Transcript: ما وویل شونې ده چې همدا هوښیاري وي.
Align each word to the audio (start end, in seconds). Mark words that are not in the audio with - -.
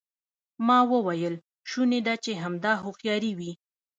ما 0.67 0.79
وویل 0.93 1.35
شونې 1.69 1.99
ده 2.07 2.13
چې 2.23 2.31
همدا 2.43 2.73
هوښیاري 2.83 3.31
وي. 3.37 3.51